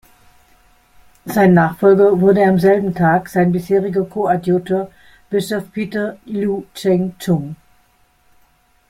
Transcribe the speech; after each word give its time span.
Sein 1.25 1.53
Nachfolger 1.53 2.19
wurde 2.21 2.43
am 2.43 2.57
selben 2.57 2.95
Tag 2.95 3.29
sein 3.29 3.51
bisheriger 3.51 4.03
Koadjutor, 4.03 4.89
Bischof 5.29 5.71
Peter 5.71 6.17
Liu 6.25 6.63
Cheng-chung. 6.73 7.55